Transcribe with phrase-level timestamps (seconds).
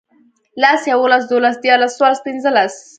[0.61, 2.73] لس، يوولس، دوولس، ديارلس، څوارلس، پينځلس